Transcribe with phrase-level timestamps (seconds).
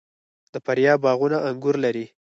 [0.53, 2.05] د فاریاب باغونه انګور لري.